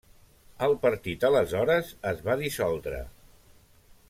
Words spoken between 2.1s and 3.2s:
es va dissoldre.